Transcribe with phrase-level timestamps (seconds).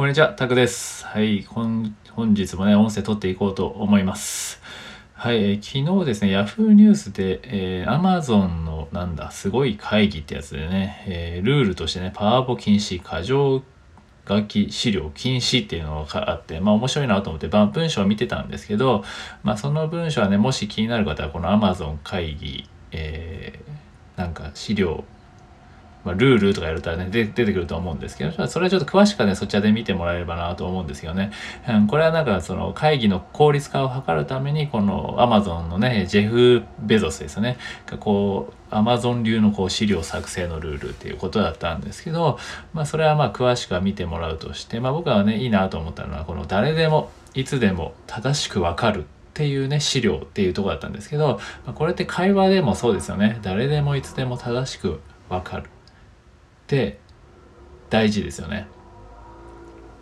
[0.00, 1.04] こんにちは、タクです。
[1.04, 4.58] はい、本本日もね、音声取っていこうと思います。
[5.12, 13.62] はい、えー昨日ですね、Yahoo ニュースで、えー Amazon のなんだ、すごい会議ってやつでね、えールールとしてね、パワポ禁止、過剰
[14.26, 19.04] 書き資料禁止っていうのがあって、まあ面白いなと思って、まあ、文章を見てたんですけど、
[19.42, 25.04] まあその文章はね、もし気になる方はこの Amazon 会議、えーなんか資料、
[26.04, 31.30] まあ、ルールとかやるとね、出てくると思うんですけど、それはちょっと詳しくはね、そちらで見てもらえればなと思うんですよね。
[31.68, 37.58] うん、これはなんかその会議の効率化を図るために、この Amazon のね、ジェフ・ベゾスですね。
[37.86, 42.38] がこう、Amazon 流のこう資料作成のルールっていうことだったんですけど、
[42.72, 55.70] まあそれはまあ詳しくは見てもらうとして、まあ僕はね、いいなと思ったのは、この誰でも、いつでも正しくわかるっていうね資料っていうとこだったんですけど、まあこれって会話でもそうですよね誰でもいつでも正しくわかる
[56.70, 57.00] って
[57.90, 58.68] 大事ですよね。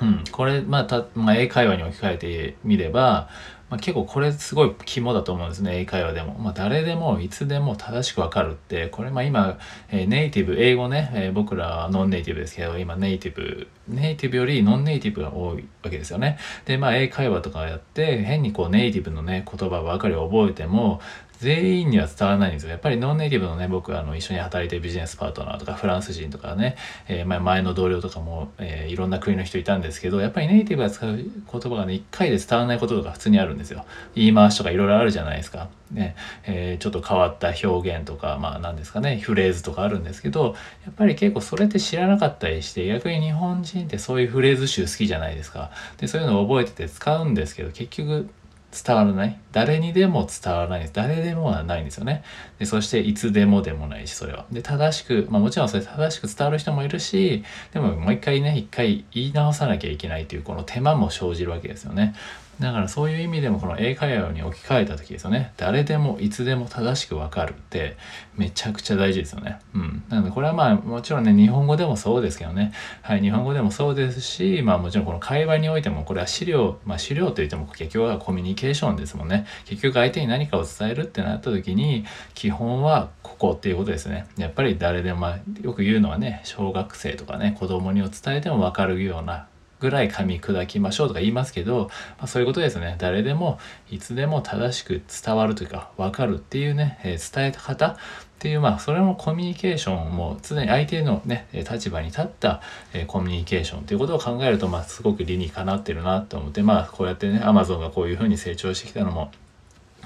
[0.00, 3.28] うん、これ、まあたまあ、英会話に置き換えてみれば、
[3.68, 5.80] まあ、結構これすごい肝だと思うんですね。
[5.80, 8.88] 英会話でも、まあ、誰でもいつでも正しくわかるって。
[8.88, 9.58] これまあ今、
[9.90, 16.38] えーネイティブ英語ね、えー僕らはノンネイティブですけど今ネイティブネイティブよりノンネイティブが多いわけですよね。
[16.64, 21.00] でまあ英会話とかやって変にこうネイティブのね言葉ばかり覚えても
[21.42, 22.70] 全員には伝わらないんですよ。
[22.70, 26.76] やっぱりノンネイティブのね、僕あの一緒に働いてるビジネスパートナーとかフランス人とかね、
[27.08, 33.84] えー前の同僚とかも、えーいろんな国の人いたんですけど、やっぱりネイティブが使う言葉がね、一回で伝わらないこととか普通にあるんですよ。
[34.14, 35.68] 言い回しとかいろいろあるじゃないですか。
[35.90, 40.54] ね、えーちょっと変わった表現とか、まあ何ですかね、フレーズとかあるんですけど、
[40.84, 45.70] やっぱり結構それって知らなかったりして、逆に日本人ってそういうフレーズ集好きじゃないですか。
[45.98, 48.28] で、そういうのを覚えてて使うんですけど、結局
[48.72, 49.38] 伝わらない。
[49.52, 50.80] 誰にでも伝わらない。
[50.80, 52.24] です誰でもはないんですよね。
[52.58, 54.46] でそしていつでもでもないしそれは。
[54.50, 62.14] で正しくまあもちろんそれ正しく伝わる人もいるしでももう一回ね一回言い直さなきゃいけないというこの手間も生じるわけですよね。
[62.60, 65.52] だからそういう意味でもこの英会話に置き換えた時ですよね。
[65.56, 67.96] 誰でもいつでも正しく分かるって
[68.36, 69.58] めちゃくちゃ大事ですよね。
[69.74, 69.91] うん。
[70.12, 72.74] なのでこれはまあもちろんね日本語でもそうですけどね。
[73.00, 79.46] はい日本語でもそうですしまあもちろんこの会話においてもこれは資料まあ資料といっても結局はコミュニケーションですもんね。
[79.64, 84.26] 結局相手に何かを伝えるってなった時に基本はここっていうことですね。
[84.36, 89.46] やっぱり誰でもまあよく言うのはね小学生とかね子供にを伝えても分かるような
[89.82, 92.94] ぐらい噛み砕きましょうとか言いますけど、まあ、そういうことですね。
[92.98, 93.58] 誰でも
[93.90, 97.96] いつでも正しく伝わるというか分かるっていうね、えー伝え方っ
[98.38, 102.60] ていうまあそれもコミュニケーションも常に相手のね立場に立った、
[102.92, 109.32] えーコミュニケーションということを考えるとまあすごく理にかなってるなと思ってまあこうやってね Amazon がこういうふうに成長してきたのも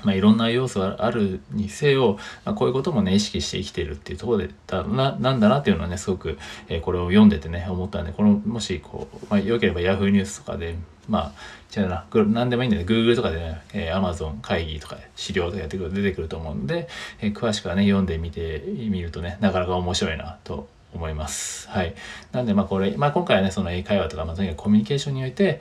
[0.04, 10.76] まあ、いろんな要素があるにせよ、まあ、こういうこともね意識して生きてるっていうところでだななんだなっていうのはねすごく、えーこれを読んでてね思ったんでこのもしこう、まあ、よければ Yahoo ニュースとかで
[11.08, 16.88] まあ違うなグ何でもいいんで、ね、Google とかでね、えー Amazon 会議とか資料とかやってくると出てくると思うんで、
[17.20, 21.68] えー詳しくはね読んでみてみるとねなかなか面白いなと思います。
[21.68, 21.94] はい。
[22.32, 25.60] なんでまあこれ、まあ今回はねその英会話とか、まあ、とにかくコミュニケーションにおいて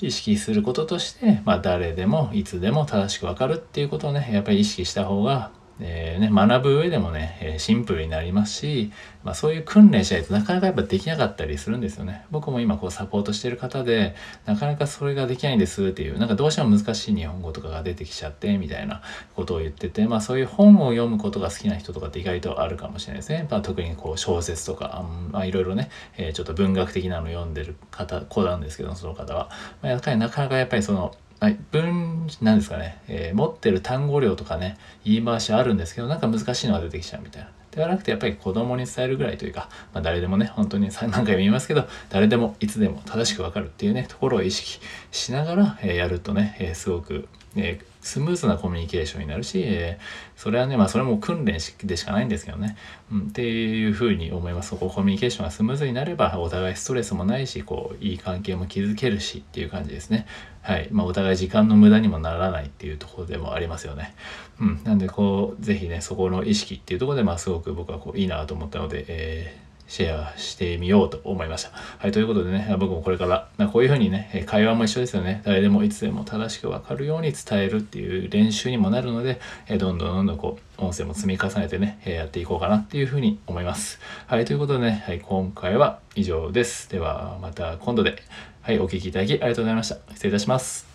[0.00, 8.92] 意識することとして、まあ、誰でもいつでも正しく分かるっていうことをねやっぱり意識した方が、えーね、学ぶ上でもね、えーシンプルになりますし、
[9.22, 12.24] まあ、そういう訓練しないとなかなかやっぱできなかったりするんですよね。
[12.30, 14.14] 僕も今こうサポートしてる方で
[14.44, 19.02] なかなかそれができないんですっていうなんかどうしても難しい日本語とかが出てきちゃってみたいな
[19.34, 29.50] ことを言ってて、まあ、そういう本を読むことが好きな人とかって意外とあるかもしれないですね、まあ、特にこう小説とか、まあ、いろいろね、えーちょっと文学的なの読んでる方子なんですけどその方は、
[29.82, 37.50] まあ、やっぱりなかなかやっぱりそのはい、文なんですかね、えー持ってる単語量とかね言い回しあるんですけどなんか難しいのが出てきちゃうみたいな。
[37.70, 44.78] ではなくてやっぱり子供に伝えるぐらいというか、まあ、誰でもね本当に何回も言いますけど誰でもいつでも正しくわかるっていうねところを意識
[45.10, 52.76] しながら、えーやるとね、えーすごく、えースムーズなコミュニケーションになるし、えーそれはねまあそれも訓練でしかないんですけどね、
[53.10, 54.70] うん、っていうふうに思います。
[54.70, 60.26] そこコミュニケーションがスムーズになればお互いストレスもないしこういい関係も築けるしっていう感じですね。
[60.60, 60.88] はい。
[60.90, 64.14] まあお互い時間の無駄にもならないっていうところでもありますよね。
[64.60, 64.80] うん。
[64.84, 71.70] なんでこうぜひねそこの意識っていうところでまあすごく僕はこういいなと思ったので、えーシェアしてみようと思いました。
[71.98, 75.42] はい、ということでね、僕もこれから、まあ、こういうふうにね、会話も一緒ですよね。
[75.44, 84.00] 誰でもいつでも正しく分かるように伝えるっていう練習にもなるので、えどんどんどんどんこう、音声も積み重ねてね、やっていこうかなっていうふうに思います。
[84.26, 86.90] はい、ということでね、はい、今回は以上です。
[86.90, 88.22] では、また今度で、
[88.62, 89.96] はい、お聴きいただきありがとうございました。
[90.14, 90.93] 失礼いたします。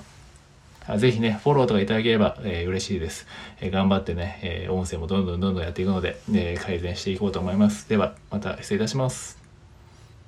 [0.97, 3.27] ぜひね、フォローとかいただければ、えー嬉しいです、
[3.61, 7.87] え頑張ってね、え音声もどんどんどんどんやっていくので、え改善していこうと思います。
[7.89, 9.38] では、また失礼いたします。